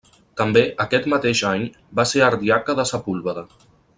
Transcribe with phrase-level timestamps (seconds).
[0.39, 1.67] També aquest mateix any
[2.01, 3.47] va ser ardiaca de Sepúlveda.